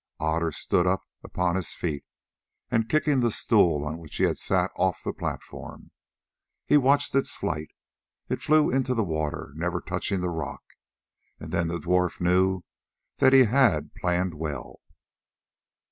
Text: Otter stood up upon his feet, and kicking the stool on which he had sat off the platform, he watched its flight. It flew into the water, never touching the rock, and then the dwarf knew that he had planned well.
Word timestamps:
Otter 0.19 0.51
stood 0.51 0.87
up 0.87 1.03
upon 1.23 1.55
his 1.55 1.73
feet, 1.73 2.03
and 2.71 2.89
kicking 2.89 3.19
the 3.19 3.29
stool 3.29 3.85
on 3.85 3.99
which 3.99 4.15
he 4.15 4.23
had 4.23 4.39
sat 4.39 4.71
off 4.75 5.03
the 5.03 5.13
platform, 5.13 5.91
he 6.65 6.75
watched 6.75 7.13
its 7.13 7.35
flight. 7.35 7.69
It 8.27 8.41
flew 8.41 8.71
into 8.71 8.95
the 8.95 9.03
water, 9.03 9.51
never 9.55 9.79
touching 9.79 10.21
the 10.21 10.29
rock, 10.31 10.63
and 11.39 11.51
then 11.51 11.67
the 11.67 11.77
dwarf 11.79 12.19
knew 12.19 12.63
that 13.17 13.31
he 13.31 13.43
had 13.43 13.93
planned 13.93 14.33
well. 14.33 14.79